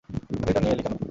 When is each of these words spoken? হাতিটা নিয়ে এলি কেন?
হাতিটা 0.39 0.59
নিয়ে 0.61 0.73
এলি 0.75 0.83
কেন? 0.85 0.93